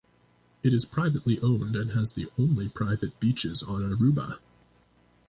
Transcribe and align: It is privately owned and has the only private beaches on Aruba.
It 0.63 0.73
is 0.73 0.83
privately 0.85 1.39
owned 1.41 1.75
and 1.75 1.91
has 1.91 2.13
the 2.13 2.25
only 2.39 2.67
private 2.69 3.19
beaches 3.19 3.61
on 3.61 3.81
Aruba. 3.83 4.39